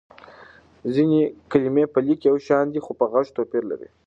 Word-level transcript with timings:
ځينې 0.93 1.21
کلمې 1.51 1.85
په 1.93 1.99
ليک 2.05 2.21
يو 2.29 2.37
شان 2.47 2.65
دي 2.73 2.79
خو 2.85 2.91
په 2.99 3.05
غږ 3.11 3.27
توپير 3.37 3.63
لري. 3.71 3.89